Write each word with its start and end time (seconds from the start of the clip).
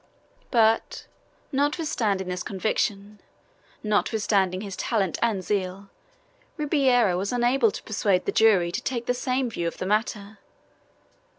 But, 0.49 1.05
notwithstanding 1.51 2.27
this 2.29 2.41
conviction, 2.41 3.21
notwithstanding 3.83 4.61
his 4.61 4.75
talent 4.75 5.19
and 5.21 5.43
zeal, 5.43 5.89
Ribeiro 6.57 7.19
was 7.19 7.31
unable 7.31 7.69
to 7.69 7.83
persuade 7.83 8.25
the 8.25 8.31
jury 8.31 8.71
to 8.71 8.81
take 8.81 9.05
the 9.05 9.13
same 9.13 9.47
view 9.47 9.67
of 9.67 9.77
the 9.77 9.85
matter. 9.85 10.39